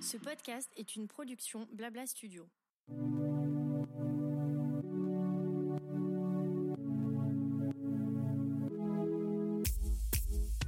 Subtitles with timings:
[0.00, 2.46] Ce podcast est une production Blabla Studio.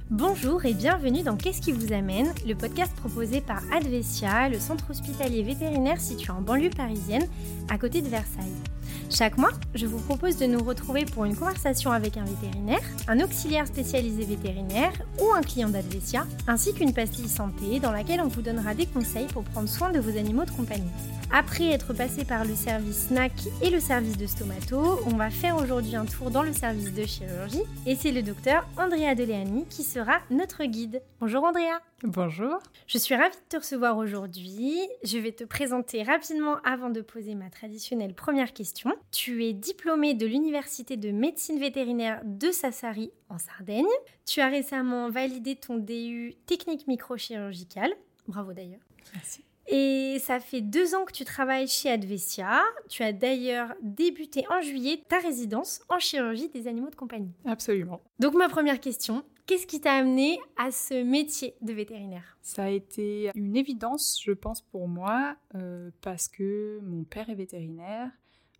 [0.09, 4.89] Bonjour et bienvenue dans Qu'est-ce qui vous amène, le podcast proposé par Advesia, le centre
[4.89, 7.29] hospitalier vétérinaire situé en banlieue parisienne,
[7.69, 8.78] à côté de Versailles.
[9.11, 13.19] Chaque mois, je vous propose de nous retrouver pour une conversation avec un vétérinaire, un
[13.21, 18.43] auxiliaire spécialisé vétérinaire ou un client d'Advesia, ainsi qu'une pastille santé dans laquelle on vous
[18.43, 20.91] donnera des conseils pour prendre soin de vos animaux de compagnie.
[21.31, 23.31] Après être passé par le service snack
[23.63, 27.05] et le service de stomato, on va faire aujourd'hui un tour dans le service de
[27.05, 31.01] chirurgie et c'est le docteur Andrea Deleani qui sera notre guide.
[31.19, 31.81] Bonjour Andrea.
[32.03, 32.59] Bonjour.
[32.87, 34.79] Je suis ravie de te recevoir aujourd'hui.
[35.03, 38.93] Je vais te présenter rapidement avant de poser ma traditionnelle première question.
[39.11, 43.83] Tu es diplômée de l'Université de médecine vétérinaire de Sassari en Sardaigne.
[44.25, 47.91] Tu as récemment validé ton DU technique microchirurgicale.
[48.29, 48.79] Bravo d'ailleurs.
[49.13, 49.43] Merci.
[49.67, 52.63] Et ça fait deux ans que tu travailles chez Advesia.
[52.87, 57.33] Tu as d'ailleurs débuté en juillet ta résidence en chirurgie des animaux de compagnie.
[57.45, 58.01] Absolument.
[58.19, 62.37] Donc ma première question, qu'est-ce qui t'a amené à ce métier de vétérinaire?
[62.43, 67.35] Ça a été une évidence, je pense, pour moi, euh, parce que mon père est
[67.35, 68.11] vétérinaire,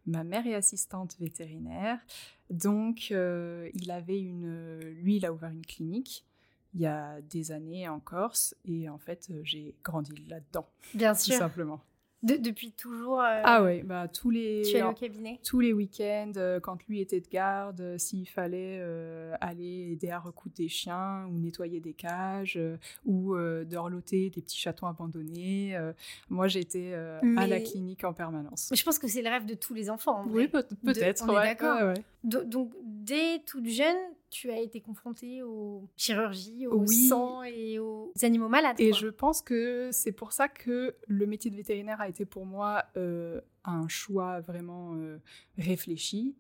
[0.08, 2.00] ma mère est assistante vétérinaire,
[2.50, 6.26] donc euh, il avait une, lui, il a ouvert une clinique
[6.76, 10.68] il y a des années en Corse et en fait euh, j'ai grandi là-dedans.
[10.94, 11.34] Bien sûr.
[11.34, 11.82] Tout simplement.
[12.24, 13.22] Depuis toujours.
[13.22, 14.64] Euh, ah oui, bah tous les.
[14.64, 15.40] Tu es au cabinet?
[15.44, 18.82] Tous les week-ends, euh, quand lui était de garde, s'il fallait
[19.42, 22.60] aller aider à recoudre des chiens ou nettoyer des cages
[23.06, 25.78] ou dorloter des petits chatons abandonnés,
[26.30, 28.70] moi j'étais à la clinique en permanence.
[28.72, 30.22] Mais je pense que c'est le rêve de tous les enfants.
[30.22, 31.24] En oui, peut-être.
[31.28, 31.94] on est d'accord.
[32.24, 33.98] Donc dès toute jeune,
[34.30, 38.80] tu as été confrontée aux chirurgies, au sang et aux animaux malades.
[38.80, 42.46] Et je pense que c'est pour ça que le métier de vétérinaire a été pour
[42.46, 45.18] moi euh, un choix vraiment euh,
[45.58, 46.36] réfléchi.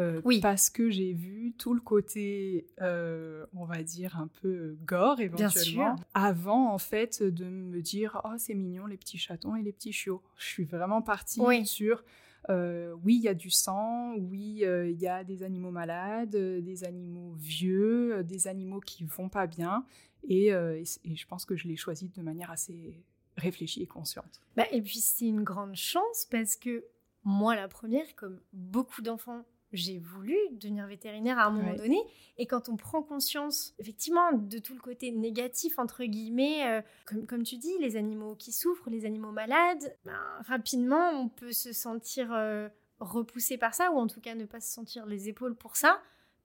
[0.00, 0.40] Euh, oui.
[0.40, 6.72] Parce que j'ai vu tout le côté, on va dire, un peu gore éventuellement, avant
[6.72, 10.22] en fait de me dire oh c'est mignon les petits chatons et les petits chiots.
[10.36, 12.02] Je suis vraiment partie sur
[12.50, 16.34] euh, oui, il y a du sang, oui, euh, il y a des animaux malades,
[16.34, 19.84] euh, des animaux vieux, des animaux qui vont pas bien.
[20.28, 23.04] Et, je pense que je l'ai choisi de manière assez
[23.36, 24.40] réfléchie et consciente.
[24.56, 26.84] Bah, et puis c'est une grande chance parce que
[27.24, 29.44] moi, la première, comme beaucoup d'enfants
[29.76, 31.98] j'ai voulu devenir vétérinaire à un moment donné.
[32.36, 37.26] Et quand on prend conscience, effectivement, de tout le côté négatif, entre guillemets, euh, comme,
[37.26, 41.72] comme tu dis, les animaux qui souffrent, les animaux malades, ben, rapidement, on peut se
[41.72, 42.68] sentir euh,
[43.00, 46.00] repoussé par ça, ou en tout cas ne pas se sentir les épaules pour ça.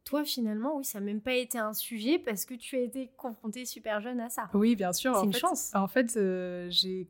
[0.05, 3.11] Toi, finalement, oui, ça n'a même pas été un sujet parce que tu as été
[3.17, 4.49] confronté super jeune à ça.
[4.53, 5.15] Oui, bien sûr.
[5.15, 5.71] C'est une chance.
[5.75, 7.03] En fait, euh, je,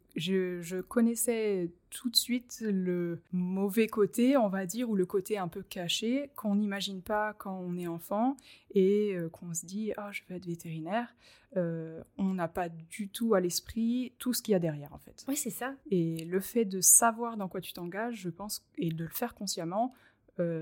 [0.61, 5.47] je, connaissais tout de suite le mauvais côté, on va dire, ou le côté un
[5.47, 8.37] peu caché qu'on n'imagine pas quand on est enfant
[8.73, 11.13] et euh, qu'on se dit ah je veux être vétérinaire.
[11.57, 14.99] Euh, on n'a pas du tout à l'esprit tout ce qu'il y a derrière en
[14.99, 15.25] fait.
[15.27, 15.73] Oui, c'est ça.
[15.89, 19.33] Et le fait de savoir dans quoi tu t'engages, je pense, et de le faire
[19.33, 19.93] consciemment,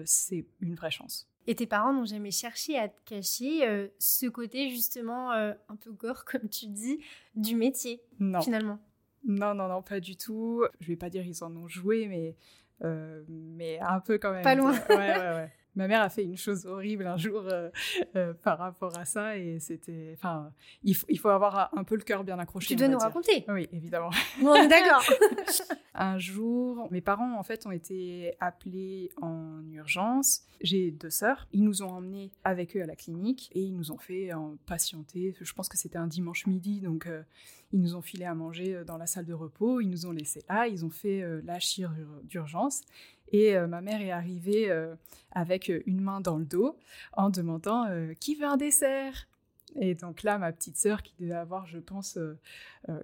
[0.05, 1.29] c'est une vraie chance.
[1.47, 5.77] Et tes parents n'ont jamais cherché à te cacher euh, ce côté justement euh, un
[5.77, 6.99] peu gore, comme tu dis,
[7.35, 8.41] du métier, non.
[8.41, 8.79] finalement
[9.27, 10.65] Non, non, non, pas du tout.
[10.79, 12.35] Je vais pas dire ils en ont joué, mais,
[12.83, 14.43] euh, mais un peu quand même.
[14.43, 14.73] Pas loin.
[14.89, 15.51] ouais, ouais, ouais.
[15.77, 17.69] Ma mère a fait une chose horrible un jour euh,
[18.15, 20.51] euh, par rapport à ça et c'était, enfin,
[20.83, 22.69] il, il, faut avoir un peu le cœur bien accroché.
[22.69, 23.45] Tu dois nous raconter.
[23.47, 24.09] Oui, évidemment.
[24.41, 25.03] Bon, d'accord.
[25.93, 30.41] un jour, mes parents en fait ont été appelés en urgence.
[30.61, 31.47] J'ai deux sœurs.
[31.53, 34.31] Ils nous ont emmenés avec eux à la clinique et ils nous ont fait
[34.65, 35.35] patienter.
[35.39, 37.21] Je pense que c'était un dimanche midi, donc euh,
[37.71, 39.79] ils nous ont filé à manger dans la salle de repos.
[39.79, 40.67] Ils nous ont laissé là.
[40.67, 42.81] Ils ont fait la chirurgie d'urgence.
[43.31, 44.95] Et euh, ma mère est arrivée euh,
[45.31, 46.77] avec euh, une main dans le dos
[47.13, 47.85] en demandant
[48.19, 49.27] qui veut un dessert?
[49.79, 52.17] Et donc là, ma petite sœur, qui devait avoir, je pense,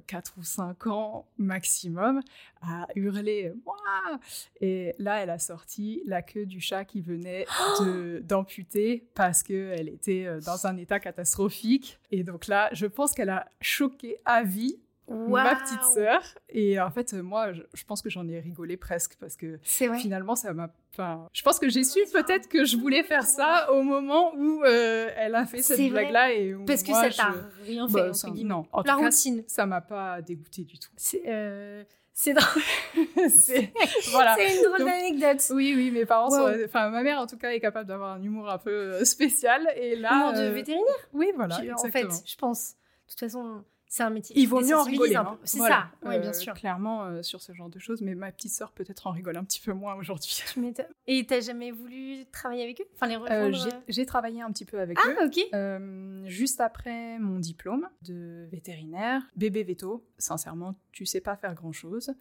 [0.07, 2.21] 4 ou 5 ans maximum,
[2.62, 4.19] a hurlé «Moi!»
[4.62, 7.45] Et là, elle a sorti la queue du chat qui venait
[8.21, 12.00] d'amputer parce qu'elle était dans un état catastrophique.
[12.12, 16.21] Et donc là, je pense qu'elle a choqué à vie ma petite sœur.
[16.50, 20.53] Et en fait, moi, je, pense que j'en ai rigolé presque parce que finalement, ça
[20.53, 20.69] m'a.
[20.94, 24.63] Enfin, je pense que j'ai su peut-être que je voulais faire ça au moment où
[24.63, 26.33] euh, elle a fait cette blague-là.
[26.33, 27.33] Et parce que ça t'a
[27.65, 29.38] rien fait, bah, Non, en La tout routine.
[29.41, 30.91] Cas, ça m'a pas dégoûté du tout.
[30.95, 31.23] C'est.
[31.27, 31.83] Euh...
[32.15, 32.61] C'est drôle.
[33.29, 33.73] c'est
[34.11, 34.38] voilà.
[34.39, 35.44] une drôle d'anecdote.
[35.49, 36.47] Oui, oui, mes parents sont...
[36.63, 39.67] Enfin, ma mère, en tout cas, est capable d'avoir un humour un peu euh, spécial.
[39.75, 40.13] Et là...
[40.13, 42.75] Humour de euh, vétérinaire Oui, voilà, En fait, je pense
[43.13, 43.63] toute façon,
[43.94, 44.36] c'est un métier.
[44.40, 45.16] Il vaut mieux en rigoler.
[45.16, 45.38] Hein.
[45.44, 46.56] C'est ça, oui, bien euh, sûr.
[46.56, 49.44] Clairement, euh, sur ce genre de choses, mais ma petite sœur peut-être en rigole un
[49.44, 50.36] petit peu moins aujourd'hui.
[50.51, 50.88] Tu m'étonnes.
[51.06, 52.86] Et t'as jamais voulu travailler avec eux?
[52.95, 55.16] Enfin, les Euh, rejoindre j'ai- travaillé un petit peu avec eux.
[55.19, 56.28] Ah, ok.
[56.28, 62.16] Juste après mon diplôme de vétérinaire, bébé veto, sincèrement, tu sais pas faire grand chose.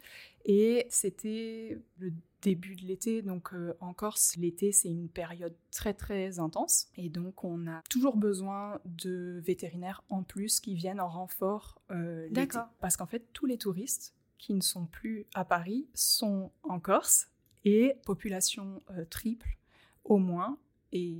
[0.45, 5.95] Et c'était le début de l'été, donc euh, en Corse, l'été c'est une période très
[5.95, 6.89] très intense.
[6.97, 12.29] Et donc on a toujours besoin de vétérinaires en plus qui viennent en renfort euh,
[12.29, 12.59] l'été.
[12.81, 17.29] Parce qu'en fait, tous les touristes qui ne sont plus à Paris sont en Corse
[17.65, 19.57] et population euh, triple
[20.05, 20.59] au moins.
[20.95, 21.17] Et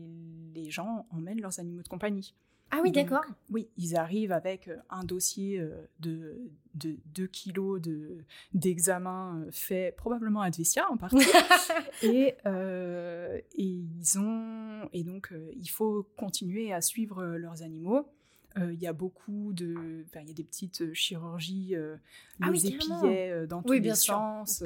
[0.55, 2.35] les gens emmènent leurs animaux de compagnie.
[2.75, 3.23] Ah oui, d'accord.
[3.51, 5.71] Oui, ils arrivent avec euh, un dossier euh,
[6.01, 6.39] de,
[6.75, 8.25] de 2 kilos de,
[8.55, 11.19] d'examen euh, fait probablement à Advesia en partie.
[12.03, 18.09] et, euh, et ils ont et donc il faut continuer à suivre leurs animaux.
[18.59, 21.97] Euh, Il y a beaucoup de, il y a des petites chirurgies, euh,
[22.41, 24.15] Ah les oui, épillets dans tous Oui, les bien sûr.
[24.15, 24.63] sens.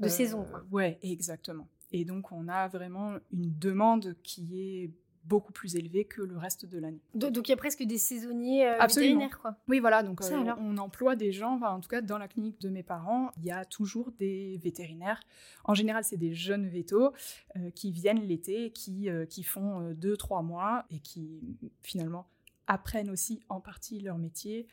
[0.00, 0.64] De saison, quoi.
[0.72, 1.68] Ouais, exactement.
[1.92, 4.90] Et donc on a vraiment une demande qui est
[5.26, 7.00] beaucoup plus élevée que le reste de l'année.
[7.14, 9.56] Do- Donc il y a presque des saisonniers euh, vétérinaires, quoi.
[9.68, 10.26] Oui, voilà, donc euh,
[10.60, 13.44] on emploie des gens, enfin, en tout cas dans la clinique de mes parents, il
[13.44, 15.20] y a toujours des vétérinaires.
[15.64, 17.12] En général, c'est des jeunes vétos
[17.56, 22.26] euh, qui viennent l'été, qui, qui font deux, trois mois et qui finalement
[22.66, 24.66] apprennent aussi en partie leur métier.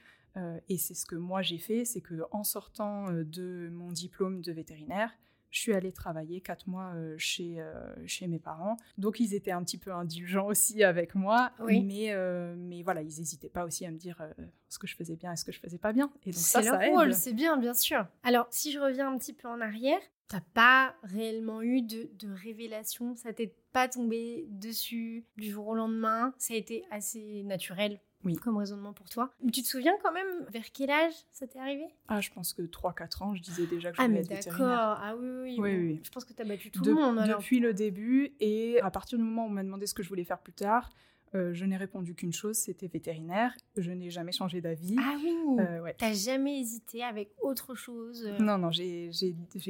[0.70, 4.52] Et c'est ce que moi j'ai fait, c'est que en sortant de mon diplôme de
[4.54, 5.12] vétérinaire,
[5.52, 8.78] je suis allée travailler quatre mois euh, chez, euh, chez mes parents.
[8.98, 11.84] Donc ils étaient un petit peu indulgents aussi avec moi, Oui.
[11.84, 14.32] mais, euh, mais voilà, ils n'hésitaient pas aussi à me dire euh,
[14.70, 16.12] ce que je faisais bien et ce que je faisais pas bien.
[16.26, 16.94] Et donc ça, C'est ça leur aide.
[16.94, 18.08] rôle, c'est bien, bien sûr.
[18.24, 20.00] Alors, si je reviens un petit peu en arrière,
[20.30, 25.76] t'as pas réellement eu de, de révélation, ça t'est pas tombé dessus du jour au
[25.76, 28.00] lendemain, ça a été assez naturel?
[28.24, 28.36] Oui.
[28.36, 29.32] comme raisonnement pour toi.
[29.44, 31.86] Mais tu te souviens quand même vers quel âge ça t'est arrivé?
[32.08, 34.30] Ah, je pense que 3-4 ans, je disais déjà que je Ah voulais mais être
[34.30, 34.80] d'accord, vétérinaire.
[34.80, 36.00] ah oui, oui, Oui, bon, oui.
[36.04, 37.20] Je pense que t'as battu tout De- le monde.
[37.20, 37.40] alors.
[37.40, 40.10] depuis le début, et à partir du moment où on m'a demandé ce que je
[40.10, 40.90] voulais faire plus tard,
[41.34, 43.56] euh, je n'ai répondu qu'une chose, c'était vétérinaire.
[43.78, 44.98] Je n'ai jamais changé d'avis.
[45.00, 45.96] Ah oui Euh, ouais.
[45.98, 49.10] T'as jamais hésité avec autre chose euh, Non, non, j'ai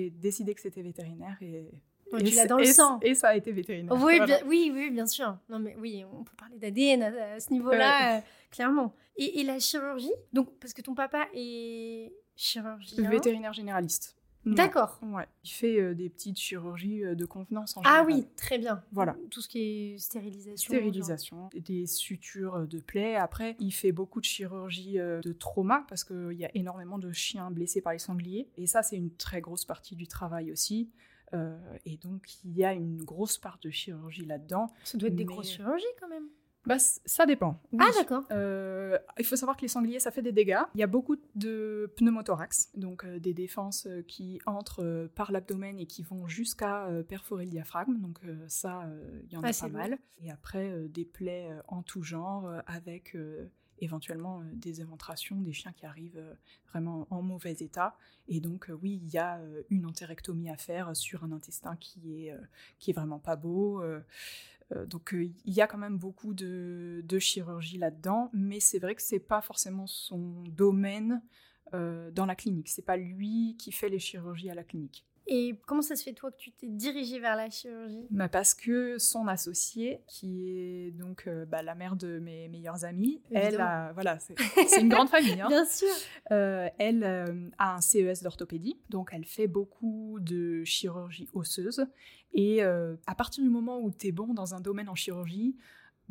[0.10, 1.70] décidé que c'était vétérinaire et,
[2.20, 3.00] et Tu l'as dans le et- sang.
[3.02, 3.94] Et ça a été vétérinaire.
[4.04, 5.38] Oui, bien, oui, oui, bien sûr.
[5.50, 8.22] Non, mais oui, on peut parler d'ADN à, à ce niveau-là, euh,
[8.52, 8.94] clairement.
[9.18, 13.10] Et, et la chirurgie Donc, parce que ton papa est chirurgien.
[13.10, 14.16] Vétérinaire généraliste.
[14.44, 15.00] D'accord.
[15.04, 15.28] Ouais.
[15.44, 18.06] Il fait euh, des petites chirurgies euh, de contenance en Ah général.
[18.08, 18.84] oui, très bien.
[18.92, 19.16] Voilà.
[19.30, 19.60] Tout ce qui
[19.94, 20.74] est stérilisation.
[20.74, 23.16] Stérilisation, des sutures de plaies.
[23.16, 27.12] Après, il fait beaucoup de chirurgie euh, de trauma parce qu'il y a énormément de
[27.12, 28.50] chiens blessés par les sangliers.
[28.58, 30.90] Et ça, c'est une très grosse partie du travail aussi.
[31.34, 34.68] Euh, et donc, il y a une grosse part de chirurgie là-dedans.
[34.84, 36.28] Ça doit être des grosses chirurgies quand même.
[36.68, 37.60] Bah, ça dépend.
[37.72, 37.80] Oui.
[37.82, 38.24] Ah d'accord.
[38.32, 40.60] Euh, il faut savoir que les sangliers, ça fait des dégâts.
[40.76, 45.80] Il y a beaucoup de pneumothorax, donc euh, des défenses qui entrent euh, par l'abdomen
[45.80, 47.98] et qui vont jusqu'à perforer le diaphragme.
[48.00, 48.88] Donc ça,
[49.24, 49.98] il y en Ah, a pas mal.
[50.20, 53.18] Et après, des plaies en tout genre, avec
[53.82, 56.34] éventuellement euh, des éventrations, des chiens qui arrivent euh,
[56.70, 57.98] vraiment en mauvais état.
[58.28, 62.26] Et donc euh, oui, il y a une entérectomie à faire sur un intestin qui
[62.26, 62.34] est,
[62.80, 63.84] qui est vraiment pas beau.
[64.88, 69.02] donc il y a quand même beaucoup de, de chirurgie là-dedans, mais c'est vrai que
[69.02, 71.22] c'est pas forcément son domaine
[71.74, 72.70] dans la clinique.
[72.70, 75.06] C'est pas lui qui fait les chirurgies à la clinique.
[75.28, 78.06] Et comment ça se fait toi que tu t'es dirigée vers la chirurgie?
[78.10, 82.84] Bah, parce que son associée, qui est donc euh, bah, la mère de mes meilleurs
[82.86, 84.36] amis, elle a, voilà, c'est
[84.82, 85.40] une grande famille.
[85.40, 85.48] hein.
[85.48, 85.88] Bien sûr.
[86.32, 91.86] Euh, elle euh, a un CES d'orthopédie, donc elle fait beaucoup de chirurgie osseuse.
[92.34, 95.56] Et euh, à partir du moment où tu es bon dans un domaine en chirurgie,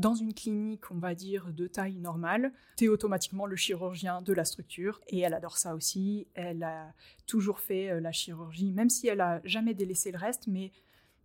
[0.01, 4.33] dans une clinique, on va dire, de taille normale, tu es automatiquement le chirurgien de
[4.33, 5.01] la structure.
[5.09, 6.27] Et elle adore ça aussi.
[6.35, 6.95] Elle a
[7.27, 10.73] toujours fait euh, la chirurgie, même si elle a jamais délaissé le reste, mais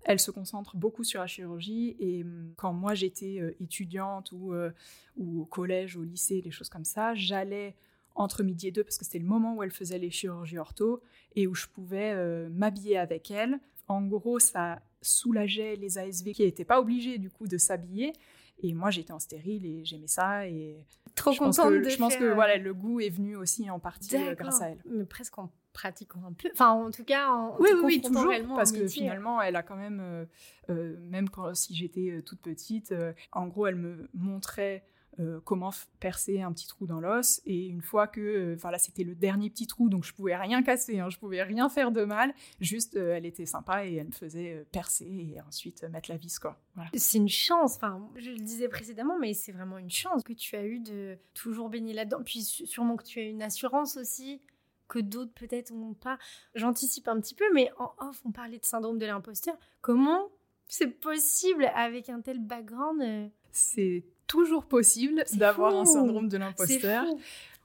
[0.04, 1.96] elle se concentre beaucoup sur la chirurgie.
[2.00, 4.72] Et hum, quand moi j'étais euh, étudiante ou, euh,
[5.16, 7.76] ou au collège, au lycée, des choses comme ça, j'allais
[8.14, 11.02] entre midi et deux parce que c'était le moment où elle faisait les chirurgies ortho
[11.36, 12.16] et où je pouvais
[12.48, 13.60] m'habiller avec elle.
[13.90, 18.14] En gros, ça soulageait les ASV qui n'étaient pas obligés du coup de s'habiller.
[18.60, 20.48] Et moi, j'étais en stérile et j'aimais ça.
[20.48, 20.78] Et
[21.16, 23.10] Trop je pense contente que, de je pense faire, que euh, voilà, le goût est
[23.10, 24.82] venu aussi en partie euh, grâce à elle.
[24.86, 26.50] Mais presque en pratiquant un peu.
[26.54, 28.32] Enfin, en tout cas, en Oui, oui, toujours.
[28.56, 29.02] Parce que métier.
[29.02, 30.26] finalement, elle a quand même, euh,
[30.70, 34.86] euh, même quand, si j'étais euh, toute petite, euh, en gros, elle me montrait
[35.20, 37.42] euh, comment percer un petit trou dans l'os.
[37.46, 40.64] Et une fois que, enfin là, c'était le dernier petit trou, donc je pouvais rien
[40.64, 42.34] casser, hein, je pouvais rien faire de mal.
[42.60, 46.60] Juste, elle était sympa et elle me faisait percer et ensuite mettre la vis, quoi.
[46.94, 47.76] C'est une chance.
[47.76, 51.18] Enfin, je le disais précédemment, mais c'est vraiment une chance que tu as eu de
[51.34, 52.22] toujours baigner là-dedans.
[52.24, 54.42] Puis sûrement que tu as une assurance aussi
[54.88, 56.18] que d'autres peut-être n'ont pas.
[56.54, 59.58] J'anticipe un petit peu, mais en off, on parlait de syndrome de l'imposteur.
[59.82, 60.30] Comment
[60.68, 63.28] c'est possible avec un tel background euh?
[63.52, 67.06] C'est toujours possible d'avoir un syndrome de l'imposteur.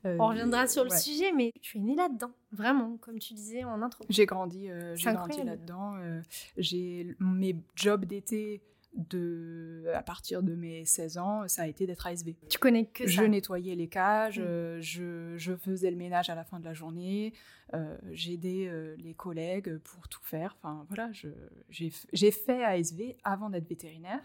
[0.06, 3.64] Euh, on reviendra sur le sujet, mais tu es né là-dedans, vraiment, comme tu disais
[3.64, 4.04] en intro.
[4.08, 5.96] J'ai grandi, euh, j'ai grandi là-dedans.
[6.56, 8.62] j'ai mes jobs d'été
[8.94, 12.34] de, à partir de mes 16 ans, ça a été d'être ASV.
[12.48, 14.44] Tu connais que ça Je nettoyais les cages, mm.
[14.44, 17.32] euh, je, je, faisais le ménage à la fin de la journée,
[17.74, 20.56] euh, j'aidais euh, les collègues pour tout faire.
[20.58, 21.10] Enfin voilà,
[21.68, 24.20] j'ai fait ASV avant d'être vétérinaire.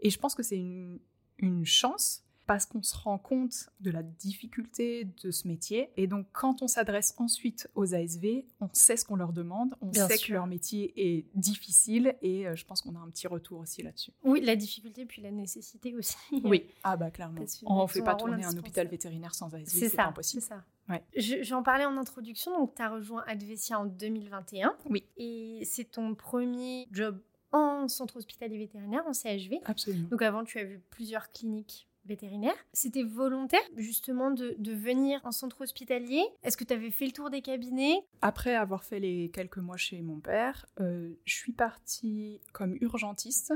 [0.00, 0.98] Et je pense que c'est une,
[1.38, 5.90] une chance parce qu'on se rend compte de la difficulté de ce métier.
[5.96, 9.92] Et donc, quand on s'adresse ensuite aux ASV, on sait ce qu'on leur demande, on
[9.92, 13.60] sait que leur métier est difficile et euh, je pense qu'on a un petit retour
[13.60, 14.12] aussi là-dessus.
[14.24, 16.16] Oui, la difficulté puis la nécessité aussi.
[16.44, 17.40] Oui, ah bah clairement.
[17.64, 20.42] On ne fait pas tourner un hôpital vétérinaire sans ASV, c'est impossible.
[20.42, 20.64] C'est ça.
[20.88, 21.02] Ouais.
[21.16, 24.76] J'en parlais en introduction, donc tu as rejoint Advesia en 2021.
[24.90, 25.04] Oui.
[25.16, 27.18] Et c'est ton premier job
[27.54, 29.60] en centre hospitalier vétérinaire, en CHV.
[29.64, 30.08] Absolument.
[30.08, 32.54] Donc avant, tu as vu plusieurs cliniques vétérinaire.
[32.72, 36.22] C'était volontaire justement de, venir en centre hospitalier.
[36.42, 38.04] Est-ce que tu avais fait le tour des cabinets?
[38.20, 43.54] Après avoir fait les quelques mois chez mon père, euh, je suis partie comme urgentiste.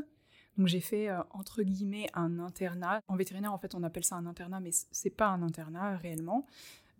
[0.56, 3.02] Donc j'ai fait euh, entre guillemets un internat.
[3.08, 6.46] En vétérinaire en fait on appelle ça un internat mais c'est pas un internat réellement.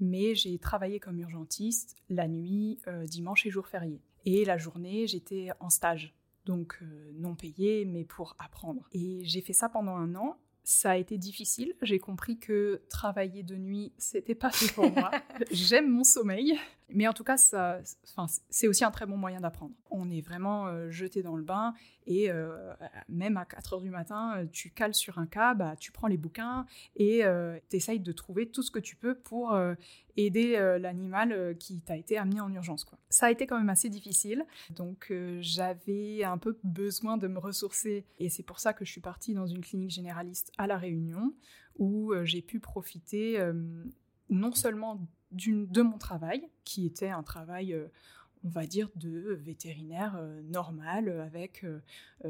[0.01, 4.03] Mais j'ai travaillé comme urgentiste la nuit, euh, dimanche et jour férié.
[4.27, 6.15] Et la journée j'étais en stage
[6.49, 6.81] donc
[7.15, 8.89] non payé, mais pour apprendre.
[8.93, 11.75] Et j'ai fait ça pendant un an, ça a été difficile.
[11.83, 15.11] J'ai compris que travailler de nuit, c'était pas fait pour moi.
[15.51, 16.59] J'aime mon sommeil,
[16.91, 19.75] mais en tout cas, c'est aussi un très bon moyen d'apprendre.
[19.91, 21.75] On est vraiment euh, jeté dans le bain
[22.07, 22.73] et euh,
[23.09, 26.07] même à 4 heures du matin, euh, tu cales sur un cas, bah, tu prends
[26.07, 26.65] les bouquins
[26.97, 27.23] et
[27.69, 29.59] tu essayes de trouver tout ce que tu peux pour
[30.17, 32.85] aider l'animal qui t'a été amené en urgence.
[32.85, 32.99] Quoi.
[33.11, 38.07] Ça a été quand même assez difficile, donc j'avais un peu besoin de me ressourcer
[38.19, 41.35] et c'est pour ça que je suis partie dans une clinique généraliste à La Réunion
[41.79, 43.39] où j'ai pu profiter
[44.31, 45.01] non seulement
[45.33, 47.77] de mon travail, qui était un travail
[48.45, 51.81] on va dire, de vétérinaire euh, normal, euh, avec euh,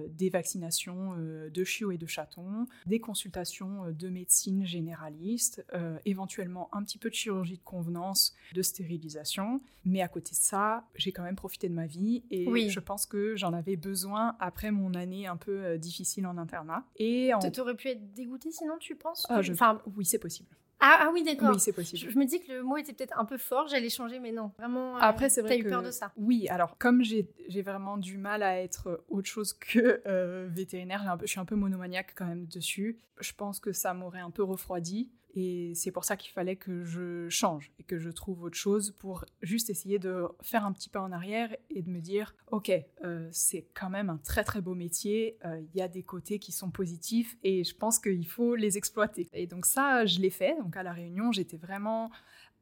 [0.09, 5.64] des vaccinations de chiots et de chatons, des consultations de médecine généraliste,
[6.05, 9.62] éventuellement un petit peu de chirurgie de convenance, de stérilisation.
[9.87, 13.07] Mais à côté de ça, j'ai quand même profité de ma vie et je pense
[13.07, 16.85] que j'en avais besoin après mon année un peu difficile en internat.
[16.97, 17.38] Et en...
[17.38, 19.81] Tu aurais pu être dégoûtée sinon, tu penses ah, enfin...
[19.97, 20.55] Oui, c'est possible.
[20.81, 21.51] Ah, ah, oui, d'accord.
[21.55, 22.11] Oui, c'est possible.
[22.11, 24.53] Je, me dis que le mot était peut-être un peu fort, j'allais changer, mais non,
[24.59, 24.97] vraiment.
[24.97, 25.57] Euh, Après, c'est vrai.
[25.57, 27.27] T'as eu peur de ça Oui, alors, comme j'ai
[27.63, 31.45] vraiment du mal à être autre chose que euh, vétérinaire, un peu, je suis un
[31.45, 35.11] peu monomaniaque quand même dessus, je pense que ça m'aurait un peu refroidi.
[35.40, 38.90] Et c'est pour ça qu'il fallait que je change et que je trouve autre chose
[38.99, 42.73] pour juste essayer de faire un petit pas en arrière et de me dire, ok,
[43.04, 46.40] euh, c'est quand même un très très beau métier, euh, il y a des côtés
[46.40, 49.28] qui sont positifs et je pense qu'il faut les exploiter.
[49.33, 50.57] Et donc ça, je l'ai fait.
[50.59, 52.11] Donc à la réunion, j'étais vraiment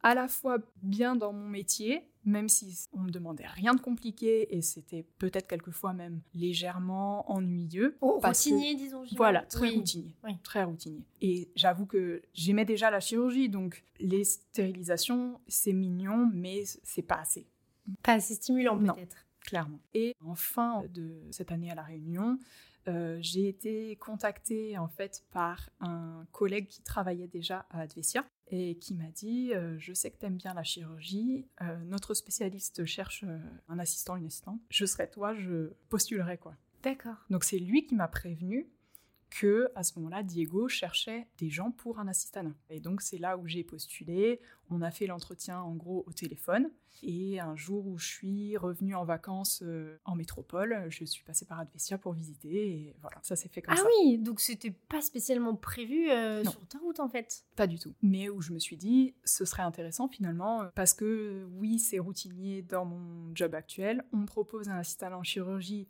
[0.02, 4.54] à la fois bien dans mon métier, même si on me demandait rien de compliqué
[4.54, 7.97] et c'était peut-être quelquefois même légèrement ennuyeux.
[8.00, 9.04] Oh, routinier, disons.
[9.16, 11.04] Voilà, très routinier, très routinier.
[11.23, 17.21] Et j'avoue que j'aimais déjà la chirurgie, donc les stérilisations, c'est mignon, mais c'est pas
[17.21, 17.47] assez.
[18.02, 19.16] Pas assez stimulant peut-être.
[19.40, 19.78] Clairement.
[19.95, 22.37] Et en fin de cette année à la Réunion,
[22.88, 28.76] euh, j'ai été contactée en fait par un collègue qui travaillait déjà à Advesia et
[28.78, 32.85] qui m'a dit euh, Je sais que tu aimes bien la chirurgie, euh, notre spécialiste
[32.85, 33.25] cherche
[33.69, 34.61] un assistant, une assistante.
[34.71, 36.55] Je serais toi, je postulerais quoi.
[36.83, 37.16] D'accord.
[37.31, 38.69] Donc c'est lui qui m'a prévenu
[39.30, 42.52] que à ce moment-là, Diego cherchait des gens pour un assistant.
[42.71, 44.40] Et donc c'est là où j'ai postulé.
[44.71, 46.71] On a fait l'entretien en gros au téléphone.
[47.02, 51.45] Et un jour où je suis revenue en vacances euh, en métropole, je suis passée
[51.45, 52.71] par Advesia pour visiter.
[52.71, 53.85] Et voilà, ça s'est fait comme ah ça.
[53.87, 57.45] Ah oui, donc c'était pas spécialement prévu euh, sur ta route en fait.
[57.54, 57.95] Pas du tout.
[58.02, 62.62] Mais où je me suis dit, ce serait intéressant finalement, parce que oui, c'est routinier
[62.62, 64.02] dans mon job actuel.
[64.12, 65.88] On me propose un assistant en chirurgie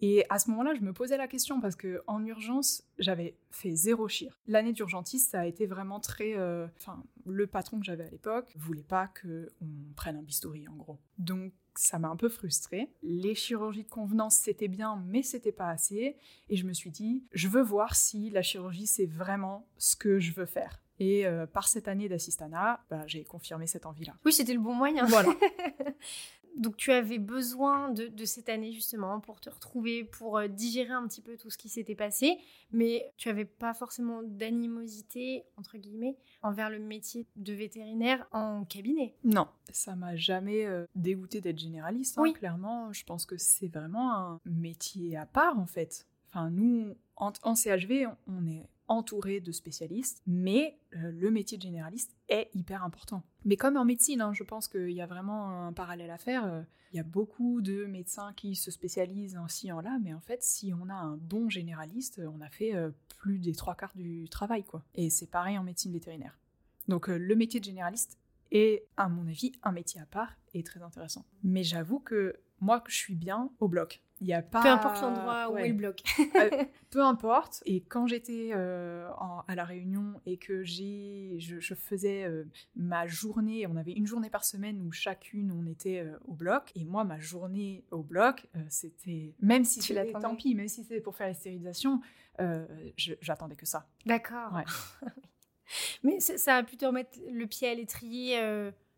[0.00, 3.74] Et à ce moment-là, je me posais la question parce que en urgence, j'avais fait
[3.74, 4.38] zéro chir.
[4.46, 6.34] L'année d'urgentiste, ça a été vraiment très.
[6.36, 10.68] euh, Enfin, le patron que j'avais à l'époque voulait pas que on prenne un bistouri,
[10.68, 10.98] en gros.
[11.18, 12.90] Donc, ça m'a un peu frustrée.
[13.02, 16.16] Les chirurgies de convenance, c'était bien, mais c'était pas assez.
[16.48, 20.18] Et je me suis dit, je veux voir si la chirurgie, c'est vraiment ce que
[20.20, 20.80] je veux faire.
[21.00, 24.14] Et euh, par cette année d'assistanat, bah, j'ai confirmé cette envie-là.
[24.24, 25.06] Oui, c'était le bon moyen.
[25.06, 25.32] Voilà.
[26.56, 30.92] Donc tu avais besoin de, de cette année justement pour te retrouver, pour euh, digérer
[30.92, 32.38] un petit peu tout ce qui s'était passé,
[32.70, 39.14] mais tu avais pas forcément d'animosité, entre guillemets, envers le métier de vétérinaire en cabinet.
[39.24, 42.18] Non, ça m'a jamais euh, dégoûté d'être généraliste.
[42.18, 42.32] hein, Oui.
[42.32, 46.06] Clairement, je pense que c'est vraiment un métier à part en fait.
[46.30, 51.62] Enfin, nous, en, en CHV, on est entouré de spécialistes, mais euh, le métier de
[51.62, 53.22] généraliste est hyper important.
[53.44, 56.44] Mais comme en médecine, hein, je pense qu'il y a vraiment un parallèle à faire.
[56.44, 56.62] euh,
[56.92, 60.20] Il y a beaucoup de médecins qui se spécialisent en ci, en là, mais en
[60.20, 63.96] fait, si on a un bon généraliste, on a fait euh, plus des trois quarts
[63.96, 64.84] du travail, quoi.
[64.94, 66.38] Et c'est pareil en médecine vétérinaire.
[66.86, 68.18] Donc le métier de généraliste
[68.52, 71.24] est, à mon avis, un métier à part et très intéressant.
[71.42, 74.02] Mais j'avoue que moi, je suis bien au bloc.
[74.20, 74.62] Il y a pas...
[74.62, 76.02] Peu importe l'endroit où est le bloc.
[76.36, 77.62] Euh, peu importe.
[77.66, 79.10] Et quand j'étais euh,
[79.48, 82.44] à la Réunion et que j'ai, je, je faisais euh,
[82.76, 86.70] ma journée, on avait une journée par semaine où chacune on était euh, au bloc.
[86.76, 91.00] Et moi, ma journée au bloc, c'était même si c'était tant pis, même si c'était
[91.00, 92.00] pour faire les stérilisations,
[92.96, 93.88] j'attendais que ça.
[94.06, 94.52] D'accord.
[94.54, 94.64] Ouais.
[96.04, 98.38] Mais ça, a pu te remettre le pied à l'étrier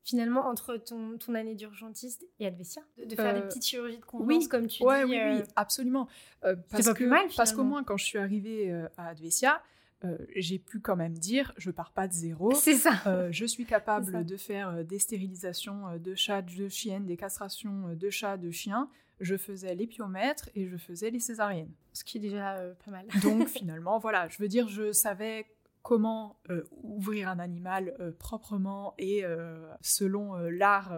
[0.07, 3.99] finalement entre ton, ton année d'urgentiste et Advesia De, de faire Euh, des petites chirurgies
[3.99, 4.49] de convenance oui.
[4.49, 5.11] comme tu Ouais, dis.
[5.11, 6.09] oui, euh, oui, absolument.
[6.45, 9.09] Euh, parce pas que, plus mal, Parce qu'au moins, quand je suis arrivée euh, à
[9.09, 9.61] Advesia,
[10.05, 12.55] euh, j'ai pu quand même dire, je pars pas de zéro.
[12.55, 12.93] C'est ça.
[13.07, 17.17] Euh, je suis capable de faire euh, des stérilisations euh, de chats, de chiennes, des
[17.17, 18.89] castrations euh, de chats, de chiens.
[19.21, 21.73] Je faisais l'épiomètre et je faisais les césariennes.
[21.95, 23.07] Ce qui est déjà euh, pas mal.
[23.23, 25.47] Donc finalement, voilà, je veux dire, je savais
[25.87, 30.93] comment euh, ouvrir un animal euh, proprement et euh, selon l'art,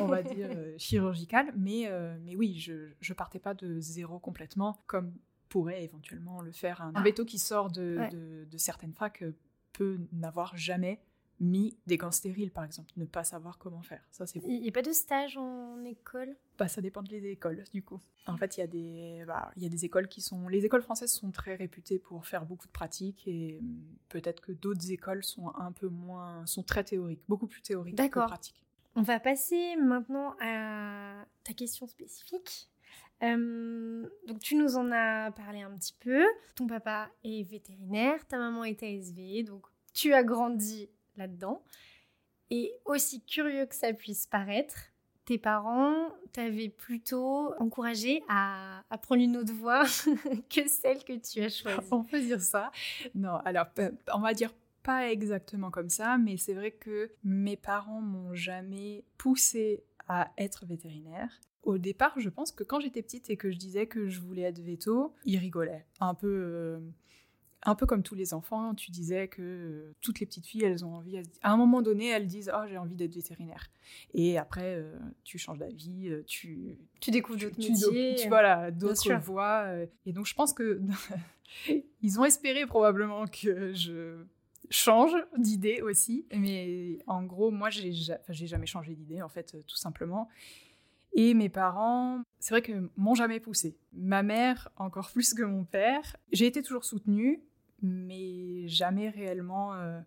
[0.00, 1.52] on va dire, chirurgical.
[1.56, 1.88] Mais,
[2.24, 5.14] mais oui, je, je partais pas de zéro complètement, comme
[5.48, 7.02] pourrait éventuellement le faire un, un Ah.
[7.02, 8.08] veto qui sort de, Ouais.
[8.08, 9.22] de, de certaines facs
[9.72, 11.00] peut n'avoir jamais
[11.40, 14.02] mis des gants stériles, par exemple, ne pas savoir comment faire.
[14.10, 16.36] Ça, c'est Il n'y a pas de stage en école?
[16.58, 18.00] Bah, ça dépend des écoles, du coup.
[18.26, 20.48] En fait, il y, a des, bah, y a des écoles qui sont...
[20.48, 24.52] Les écoles françaises sont très réputées pour faire beaucoup de pratiques et hum, peut-être que
[24.52, 26.44] d'autres écoles sont un peu moins...
[26.46, 28.26] sont très théoriques, beaucoup plus théoriques que D'accord.
[28.26, 28.64] pratiques.
[28.96, 32.68] On va passer maintenant à ta question spécifique.
[33.22, 36.24] Euh, donc tu nous en as parlé un petit peu.
[36.54, 41.62] Ton papa est vétérinaire, ta maman est ASV, donc tu as grandi là-dedans.
[42.50, 44.92] Et aussi curieux que ça puisse paraître,
[45.26, 49.84] tes parents t'avaient plutôt encouragé à, prendre une autre voie
[50.48, 51.86] que celle que tu as choisie.
[51.90, 52.70] On peut dire ça.
[53.14, 53.66] Non, alors,
[54.14, 59.04] on va dire pas exactement comme ça, mais c'est vrai que mes parents m'ont jamais
[59.18, 61.40] poussé à être vétérinaire.
[61.62, 64.42] Au départ, je pense que quand j'étais petite et que je disais que je voulais
[64.42, 65.84] être veto, ils rigolaient.
[66.00, 66.80] Un peu, euh,
[67.64, 70.84] un peu comme tous les enfants, tu disais que euh, toutes les petites filles, elles
[70.84, 73.68] ont envie, à un moment donné, elles disent Oh, j'ai envie d'être vétérinaire.
[74.14, 78.14] Et après, euh, tu changes d'avis, euh, tu, Tu découvres tu, d'autres tu- métiers.
[78.16, 79.66] tu- voilà, d'autres voies.
[80.06, 80.80] et donc, je pense que
[82.02, 84.24] ils ont espéré probablement que je
[84.70, 86.26] change d'idée aussi.
[86.34, 90.28] Mais en gros, moi, j'ai jamais changé d'idée, en fait, tout simplement.
[91.14, 93.76] Et mes parents, c'est vrai que m'ont jamais poussé.
[93.92, 96.16] Ma mère, encore plus que mon père.
[96.32, 97.40] J'ai été toujours soutenue,
[97.82, 100.00] mais jamais réellement euh,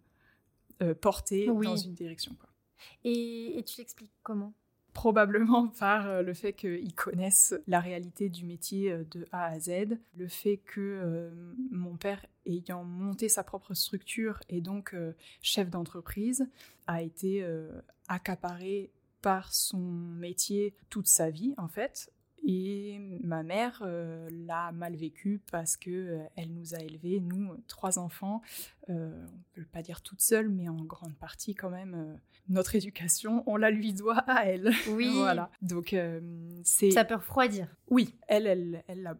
[0.82, 1.66] euh, portée Oui.
[1.66, 2.36] dans une direction.
[2.40, 2.50] Quoi
[3.04, 4.54] Et, et tu l'expliques comment?
[4.94, 9.98] Probablement par euh, le fait qu'ils connaissent la réalité du métier de A à Z,
[10.18, 11.32] le fait que euh,
[11.72, 16.46] mon père, ayant monté sa propre structure et donc euh, chef d'entreprise,
[16.88, 17.72] a été euh,
[18.10, 22.12] accaparé par son métier toute sa vie en fait.
[22.43, 27.56] Et ma mère euh, l'a mal vécu parce que euh, elle nous a élevés, nous,
[27.67, 28.41] trois enfants,
[28.89, 32.15] euh, on peut pas dire toute seule, mais en grande partie quand même, euh,
[32.49, 34.71] notre éducation, on la lui doit à elle.
[34.89, 35.12] Oui.
[35.13, 35.51] voilà.
[35.62, 36.19] Donc euh,
[36.63, 37.67] c'est Ça peut refroidir.
[37.89, 39.17] oui, elle, elle, elle l'a,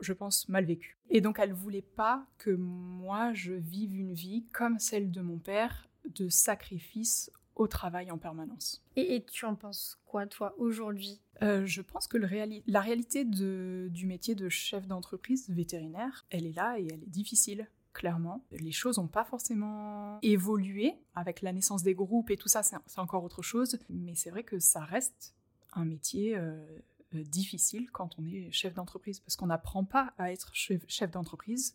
[0.00, 0.98] je pense, mal vécu.
[1.08, 5.38] Et donc elle voulait pas que moi je vive une vie comme celle de mon
[5.38, 8.82] père, de sacrifice au travail en permanence.
[8.96, 11.20] Et, et tu en penses quoi, toi, aujourd'hui?
[11.42, 16.24] Euh, je pense que le réali- la réalité de- du métier de chef d'entreprise vétérinaire,
[16.30, 18.44] elle est là et elle est difficile, clairement.
[18.52, 22.98] Les choses n'ont pas forcément évolué avec la naissance des groupes et tout ça, c'est
[22.98, 23.78] encore autre chose.
[23.90, 25.34] Mais c'est vrai que ça reste
[25.74, 26.64] un métier euh,
[27.12, 31.74] difficile quand on est chef d'entreprise, parce qu'on n'apprend pas à être chef d'entreprise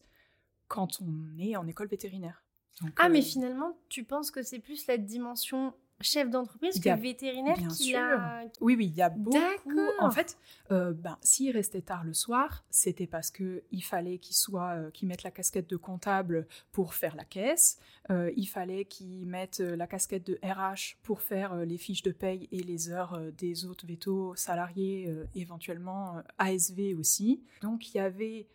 [0.67, 2.41] quand on est en école vétérinaire.
[2.97, 7.95] Ah, mais finalement, tu penses que c'est plus la dimension chef d'entreprise que vétérinaire qui
[7.95, 8.43] a...
[8.61, 9.39] Oui, oui, il y a beaucoup.
[9.99, 10.37] En fait,
[10.71, 14.91] euh, ben, s'il restait tard le soir, c'était parce que il fallait qu'il soit, euh,
[14.91, 17.79] qu'il mette la casquette de comptable pour faire la caisse.
[18.09, 22.47] Euh, il fallait qu'il mette la casquette de RH pour faire les fiches de paye
[22.51, 27.43] et les heures des autres vétos salariés, éventuellement ASV aussi.
[27.61, 28.47] Donc il y avait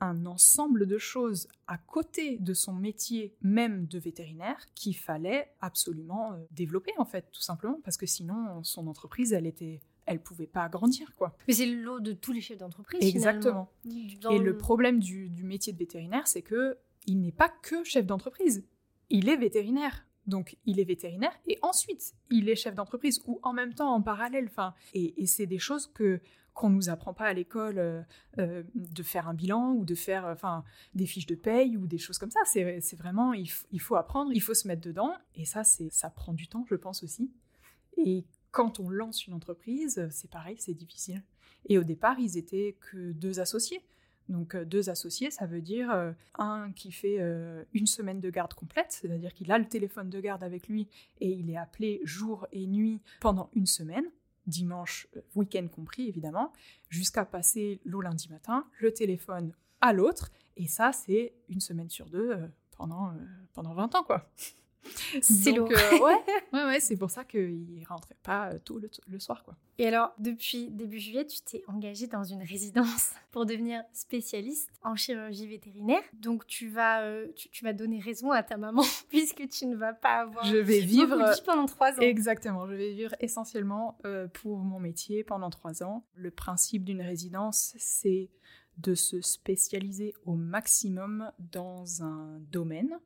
[0.00, 6.32] un ensemble de choses à côté de son métier même de vétérinaire qu'il fallait absolument
[6.32, 10.46] euh, développer en fait tout simplement parce que sinon son entreprise elle était elle pouvait
[10.46, 11.36] pas grandir quoi.
[11.46, 13.70] Mais c'est l'eau de tous les chefs d'entreprise Exactement.
[14.30, 18.06] Et le problème du, du métier de vétérinaire c'est que il n'est pas que chef
[18.06, 18.64] d'entreprise,
[19.10, 20.04] il est vétérinaire.
[20.26, 24.02] Donc, il est vétérinaire et ensuite, il est chef d'entreprise ou en même temps, en
[24.02, 24.44] parallèle.
[24.46, 26.20] Enfin, et, et c'est des choses que
[26.58, 28.02] qu'on nous apprend pas à l'école euh,
[28.38, 31.98] euh, de faire un bilan ou de faire enfin des fiches de paye ou des
[31.98, 32.40] choses comme ça.
[32.44, 36.32] C'est vraiment il, faut apprendre, il faut se mettre dedans et ça c'est ça prend
[36.32, 37.30] du temps, je pense aussi.
[37.96, 41.22] Et quand on lance une entreprise, c'est pareil, c'est difficile.
[41.68, 43.80] Et au départ, ils étaient que deux associés.
[44.28, 47.18] Donc euh, deux associés, ça veut dire un qui fait
[47.72, 50.88] une semaine de garde complète, c'est-à-dire qu'il a le téléphone de garde avec lui
[51.20, 54.10] et il est appelé jour et nuit pendant une semaine
[54.48, 56.52] dimanche, euh, week-end compris évidemment,
[56.88, 60.30] jusqu'à passer le lundi matin, le téléphone à l'autre.
[60.56, 63.14] Et ça, c'est une semaine sur deux euh, pendant, euh,
[63.52, 64.30] pendant 20 ans, quoi.
[65.20, 65.68] C'est lourd.
[66.52, 69.54] ouais, ouais, c'est pour ça qu'il rentrait pas euh, tôt le, soir, quoi.
[69.78, 74.96] Et alors, depuis début juillet, tu t'es engagé dans une résidence pour devenir spécialiste en
[74.96, 76.02] chirurgie vétérinaire.
[76.14, 79.92] Donc, tu vas, euh, tu, vas donner raison à ta maman puisque tu ne vas
[79.92, 80.44] pas avoir.
[80.44, 82.02] Je vais vivre pendant trois ans.
[82.02, 82.66] Exactement.
[82.66, 86.04] Je vais vivre essentiellement euh, pour mon métier pendant trois ans.
[86.14, 88.30] Le principe d'une résidence, c'est
[88.78, 92.98] de se spécialiser au maximum dans un domaine.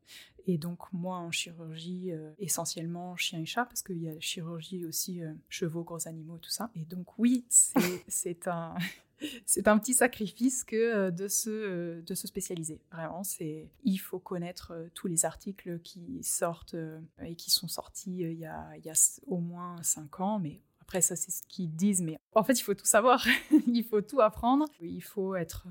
[0.46, 4.20] Et donc moi en chirurgie, euh, essentiellement chien et chat, parce qu'il y a la
[4.20, 6.70] chirurgie aussi euh, chevaux, gros animaux, tout ça.
[6.74, 8.74] Et donc oui, c'est un...
[9.46, 12.80] c'est un petit sacrifice que euh, de se, de se spécialiser.
[12.90, 16.76] Vraiment, c'est il faut connaître tous les articles qui sortent
[17.22, 20.60] et qui sont sortis il y, a, il y a au moins cinq ans, mais
[20.80, 23.24] après, ça, c'est ce qu'ils disent, mais en fait, il faut tout savoir.
[23.68, 24.66] il faut tout apprendre.
[24.80, 25.66] Il faut être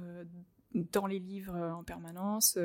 [0.74, 2.58] dans les livres en permanence.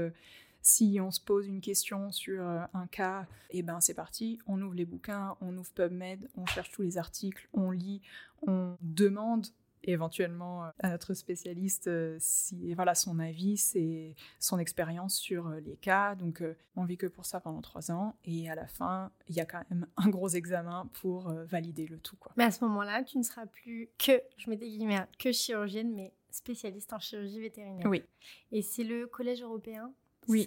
[0.68, 4.40] Si on se pose une question sur euh, un cas, et eh ben c'est parti,
[4.48, 8.02] on ouvre les bouquins, on ouvre PubMed, on cherche tous les articles, on lit,
[8.48, 9.46] on demande
[9.84, 15.76] éventuellement euh, à notre spécialiste euh, si voilà son avis, c'est son expérience sur les
[15.76, 16.16] cas.
[16.16, 16.42] Donc
[16.74, 19.46] on vit que pour ça pendant trois ans et à la fin il y a
[19.46, 22.32] quand même un gros examen pour valider le tout quoi.
[22.36, 25.30] Mais à ce moment-là, tu ne seras plus que je mets des guillemets hein, que
[25.30, 27.86] chirurgienne, mais spécialiste en chirurgie vétérinaire.
[27.88, 28.02] Oui.
[28.50, 29.94] Et c'est le collège européen
[30.28, 30.46] oui,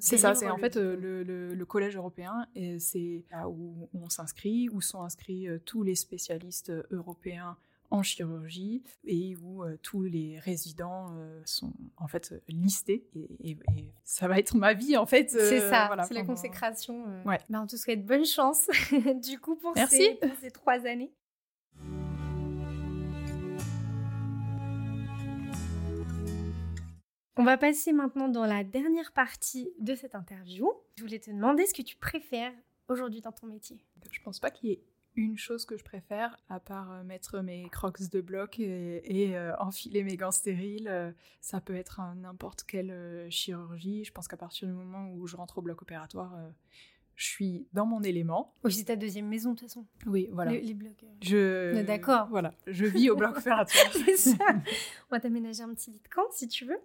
[0.00, 0.34] c'est ça.
[0.34, 4.80] C'est en fait euh, le, le, collège européen, et c'est là où on s'inscrit, où
[4.80, 7.56] sont inscrits euh, tous les spécialistes euh, européens
[7.90, 13.56] en chirurgie et où tous les résidents sont en fait listés et,
[14.02, 15.30] ça va être ma vie en fait.
[15.30, 17.04] c'est ça, c'est la consécration.
[17.24, 17.38] Ouais.
[17.48, 18.68] Ben, on te souhaite bonne chance
[19.22, 21.12] du coup pour Ces, pour ces trois années.
[27.36, 30.70] On va passer maintenant dans la dernière partie de cette interview.
[30.96, 32.52] Je voulais te demander ce que tu préfères
[32.88, 33.84] aujourd'hui dans ton métier.
[34.12, 34.84] Je pense pas qu'il y ait
[35.16, 39.52] une chose que je préfère, à part euh, mettre mes crocs de bloc et, euh,
[39.58, 40.86] enfiler mes gants stériles.
[40.86, 44.04] Euh, ça peut être n'importe quelle chirurgie.
[44.04, 46.36] Je pense qu'à partir du moment où je rentre au bloc opératoire,
[47.16, 48.54] je suis dans mon élément.
[48.62, 49.86] Oui, c'est ta deuxième maison de toute façon.
[50.06, 50.52] Oui, voilà.
[50.52, 51.04] les blocs.
[51.20, 51.82] Je.
[51.82, 52.28] D'accord.
[52.30, 53.92] Voilà, je vis au bloc opératoire.
[53.92, 54.36] c'est ça.
[55.10, 56.78] On va t'aménager un petit lit de camp si tu veux.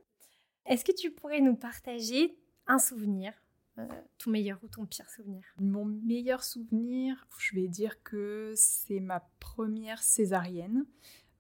[0.70, 3.34] Est-ce que tu pourrais nous partager un souvenir,
[3.80, 3.88] euh,
[4.20, 5.44] ton meilleur ou ton pire souvenir?
[5.60, 10.86] Mon meilleur souvenir, je vais dire que c'est ma première césarienne.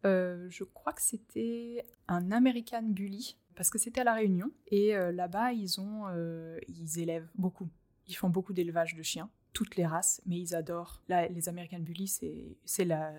[0.03, 4.95] Euh, je crois que c'était un American Bully parce que c'était à la Réunion et
[4.95, 6.05] euh, là-bas ils ont
[6.67, 7.69] ils élèvent beaucoup.
[8.07, 11.01] Ils font beaucoup d'élevage de chiens toutes les races, mais ils adorent.
[11.07, 12.07] Là, les American Bully,
[12.65, 13.13] c'est la.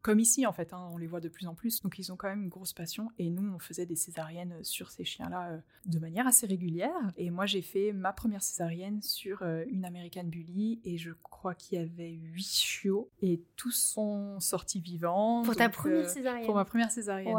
[0.00, 1.80] comme ici, en fait, hein, on les voit de plus en plus.
[1.82, 3.10] Donc, ils ont quand même une grosse passion.
[3.18, 7.12] Et nous, on faisait des césariennes sur ces chiens-là euh, de manière assez régulière.
[7.16, 10.80] Et moi, j'ai fait ma première césarienne sur euh, une American Bully.
[10.84, 13.10] Et je crois qu'il y avait huit chiots.
[13.20, 15.42] Et tous sont sortis vivants.
[15.42, 17.36] Pour ta première euh, césarienne Pour ma première césarienne.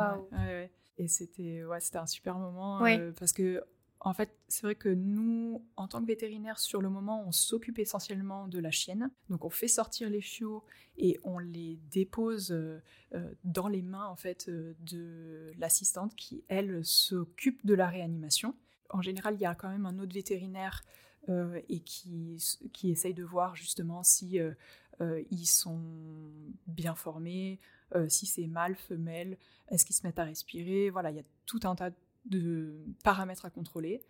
[0.98, 2.80] Et c'était ouais, un super moment.
[3.18, 3.64] parce que
[4.06, 7.80] En fait, c'est vrai que nous, en tant que vétérinaires, sur le moment, on s'occupe
[7.80, 9.10] essentiellement de la chienne.
[9.30, 10.66] Donc, on fait sortir les chiots
[10.98, 12.82] et on les dépose euh,
[13.14, 18.56] euh, dans les mains en fait euh, de l'assistante qui, elle, s'occupe de la réanimation.
[18.90, 20.84] En général, il y a quand même un autre vétérinaire
[21.70, 22.38] et qui,
[22.74, 24.40] qui essaye de voir justement si
[25.32, 25.82] ils sont
[26.68, 27.62] bien formés,
[28.10, 29.38] si c'est mâle, femelle,
[29.70, 30.90] est-ce qu'ils se mettent à respirer.
[30.90, 31.96] Voilà, il y a tout un tas de
[33.04, 34.02] paramètres à contrôler.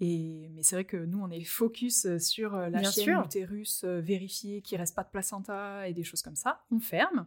[0.00, 3.84] Et, mais c'est vrai que nous, on est focus euh, sur euh, la chienne, l'utérus,
[3.84, 6.64] euh, vérifier qu'il reste pas de placenta et des choses comme ça.
[6.72, 7.26] On ferme.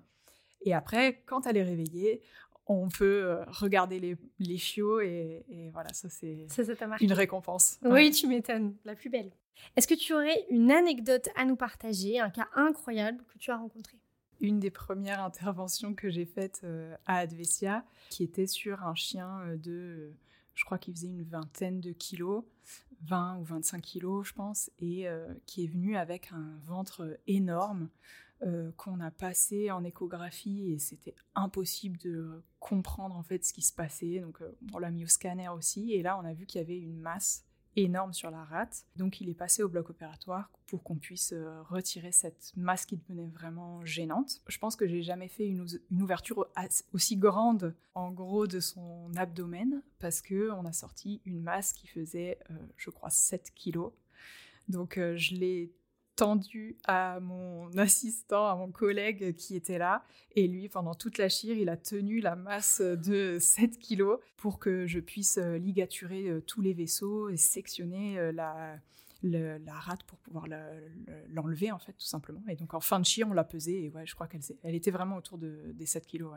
[0.62, 2.22] Et après, quand elle est réveillée,
[2.68, 6.48] on peut regarder les, les chiots et, voilà, ça c'est
[7.00, 7.80] une récompense.
[7.84, 9.32] Oui, tu m'étonnes, la plus belle.
[9.76, 13.58] Est-ce que tu aurais une anecdote à nous partager, un cas incroyable que tu as
[13.58, 13.98] rencontré?
[14.40, 19.40] Une des premières interventions que j'ai faites euh, à Advesia, qui était sur un chien
[19.42, 20.14] euh, de,
[20.54, 22.44] je crois qu'il faisait une vingtaine de kilos,
[23.04, 27.90] 20 ou 25 kilos, je pense, et euh, qui est venu avec un ventre énorme
[28.78, 33.74] qu'on a passé en échographie et c'était impossible de comprendre en fait ce qui se
[33.74, 34.20] passait.
[34.20, 34.40] Donc
[34.74, 37.00] on l'a mis au scanner aussi et là on a vu qu'il y avait une
[37.00, 37.45] masse
[37.76, 38.86] énorme sur la rate.
[38.96, 42.98] Donc il est passé au bloc opératoire pour qu'on puisse euh, retirer cette masse qui
[42.98, 44.42] devenait vraiment gênante.
[44.48, 45.66] Je pense que j'ai jamais fait une,
[46.00, 46.48] ouverture
[46.94, 51.88] aussi grande en gros de son abdomen parce que on a sorti une masse qui
[51.88, 53.92] faisait euh, je crois 7 kilos.
[54.68, 55.72] Donc euh, je l'ai
[56.16, 60.04] tendu à mon assistant, à mon collègue qui était là.
[60.36, 64.60] Et lui, pendant toute la chire, il a tenu la masse de 7 kilos pour
[64.60, 68.80] que je puisse euh, ligaturer euh, tous les vaisseaux et sectionner euh, la,
[69.24, 70.46] la rate pour pouvoir
[71.30, 72.44] l'enlever, en fait, tout simplement.
[72.48, 74.76] Et donc, en fin de chire, on l'a pesée et ouais, je crois qu'elle elle
[74.76, 76.32] était vraiment autour de, des 7 kilos.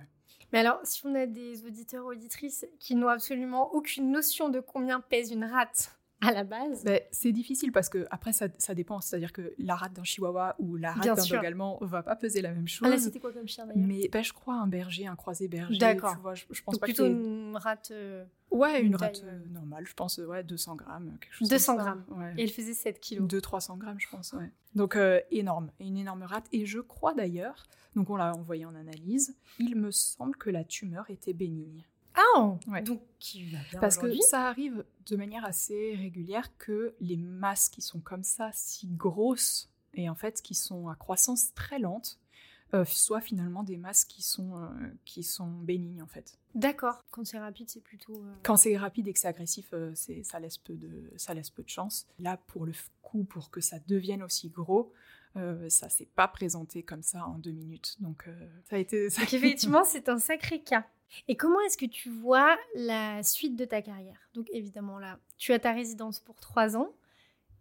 [0.53, 5.01] Mais alors, si on a des auditeurs auditrices qui n'ont absolument aucune notion de combien
[5.01, 9.00] pèse une rate, à la base ben, C'est difficile parce que après ça, ça dépend.
[9.00, 12.40] C'est-à-dire que la rate d'un chihuahua ou la rate d'un dog allemand va pas peser
[12.42, 12.87] la même chose.
[12.87, 15.48] Ah là, c'était quoi comme chien d'ailleurs Mais ben, je crois un berger, un croisé
[15.48, 15.78] berger.
[15.78, 16.16] D'accord.
[16.35, 17.90] Je, je pense pas plutôt une rate.
[17.92, 22.04] Euh, ouais, une, rate euh, normale, je pense, ouais, 200 grammes, quelque chose 200 grammes.
[22.11, 22.35] Ouais.
[22.37, 23.28] Et elle faisait 7 kilos.
[23.28, 24.50] 200-300 grammes, je pense, ouais.
[24.74, 26.46] Donc euh, énorme, une énorme rate.
[26.52, 30.64] Et je crois d'ailleurs, donc on l'a envoyé en analyse, il me semble que la
[30.64, 31.85] tumeur était bénigne.
[32.18, 37.16] Ah Donc, qui va bien Parce que ça arrive de manière assez régulière que les
[37.16, 41.78] masses qui sont comme ça, si grosses, et en fait qui sont à croissance très
[41.78, 42.18] lente,
[42.74, 44.68] euh, soient finalement des masses qui sont, euh,
[45.07, 46.38] qui sont bénignes en fait.
[46.54, 47.02] D'accord.
[47.11, 48.16] Quand c'est rapide, c'est plutôt.
[48.16, 51.48] Euh, Quand c'est rapide et que c'est agressif, c'est ça laisse peu de ça laisse
[51.48, 52.07] peu de chance.
[52.18, 54.92] Là, pour le coup, pour que ça devienne aussi gros,
[55.68, 57.96] ça s'est pas présenté comme ça en deux minutes.
[58.00, 58.28] Donc
[58.68, 59.09] ça a été.
[59.09, 60.87] Donc effectivement, c'est un sacré cas.
[61.29, 64.29] Et comment est-ce que tu vois la suite de ta carrière?
[64.35, 66.92] Donc évidemment là, tu as ta résidence pour trois ans.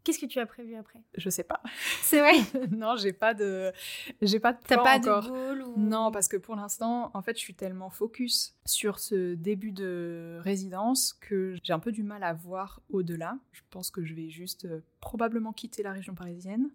[0.07, 1.01] Qu'est-ce que tu as prévu après?
[1.17, 1.61] Je sais pas.
[2.01, 2.35] C'est vrai?
[2.71, 3.73] Non, j'ai pas de,
[4.21, 5.73] j'ai pas de plan pas de goal ou...
[5.77, 10.39] Non, parce que pour l'instant, en fait, je suis tellement focus sur ce début de
[10.41, 13.37] résidence que j'ai un peu du mal à voir au-delà.
[13.51, 16.69] Je pense que je vais juste euh, probablement quitter la région parisienne.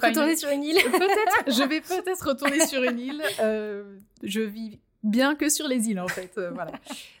[0.00, 0.76] retourner sur une île.
[0.76, 1.50] peut-être.
[1.50, 3.22] je vais peut-être retourner sur une île.
[3.40, 6.36] Euh, je vis bien que sur les îles en fait.
[6.38, 6.72] Euh, voilà.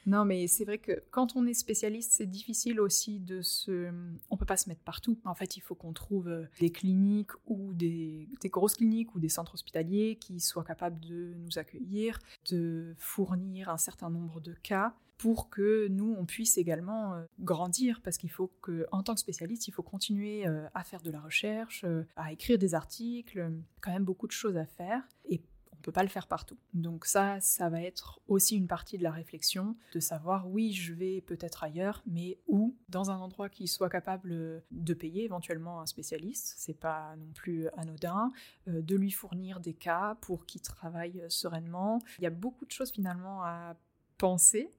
[0.06, 3.90] Non, mais c'est vrai que quand on est spécialiste, c'est difficile aussi de se.
[4.30, 5.18] On peut pas se mettre partout.
[5.24, 9.20] En fait, il faut qu'on trouve euh, des cliniques ou des, des, grosses cliniques ou
[9.20, 12.18] des centres hospitaliers qui soient capables de nous accueillir,
[12.50, 18.00] de fournir un certain nombre de cas pour que nous, on puisse également euh, grandir,
[18.04, 21.20] parce qu'il faut que, en tant que spécialiste, il faut continuer à faire de la
[21.20, 25.02] recherche, à écrire des articles, quand même beaucoup de choses à faire.
[25.28, 25.42] Et
[25.78, 26.58] on peut pas le faire partout.
[26.74, 30.92] Donc ça, ça va être aussi une partie de la réflexion, de savoir oui, je
[30.92, 35.86] vais peut-être ailleurs, mais où Dans un endroit qui soit capable de payer éventuellement un
[35.86, 38.32] spécialiste, c'est pas non plus anodin,
[38.66, 42.00] euh, de lui fournir des cas pour qu'il travaille sereinement.
[42.18, 43.76] Il y a beaucoup de choses finalement à
[44.16, 44.72] penser,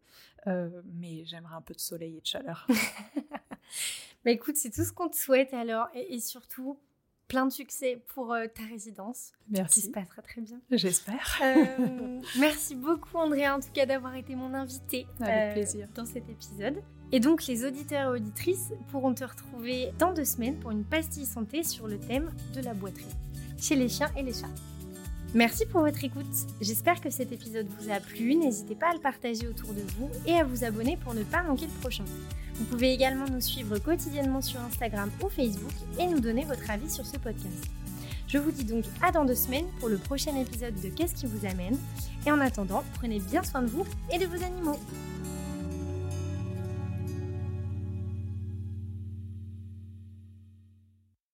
[0.47, 2.67] euh, mais j'aimerais un peu de soleil et de chaleur.
[4.25, 6.77] bah écoute, c'est tout ce qu'on te souhaite alors, et surtout
[7.29, 9.31] plein de succès pour euh, ta résidence.
[9.49, 9.81] Merci.
[9.81, 10.59] Qui se passera très bien.
[10.71, 11.39] J'espère.
[11.41, 15.87] Euh, merci beaucoup Andrea en tout cas d'avoir été mon invitée Avec euh, plaisir.
[15.95, 16.81] dans cet épisode.
[17.11, 21.25] Et donc les auditeurs et auditrices pourront te retrouver dans deux semaines pour une pastille
[21.25, 23.05] santé sur le thème de la boiterie
[23.57, 24.47] chez les chiens et les chats.
[25.35, 26.25] Merci pour votre écoute.
[26.59, 28.33] J'espère que cet épisode vous a plu.
[28.33, 31.43] N'hésitez pas à le partager autour de vous et à vous abonner pour ne pas
[31.43, 32.03] manquer le prochain.
[32.55, 36.89] Vous pouvez également nous suivre quotidiennement sur Instagram ou Facebook et nous donner votre avis
[36.89, 37.69] sur ce podcast.
[38.27, 41.27] Je vous dis donc à dans deux semaines pour le prochain épisode de Qu'est-ce qui
[41.27, 41.77] vous amène?
[42.25, 44.79] Et en attendant, prenez bien soin de vous et de vos animaux.